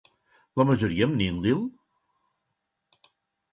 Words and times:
La 0.61 0.65
majoria 0.69 1.09
amb 1.09 1.19
Ninlil? 1.19 1.63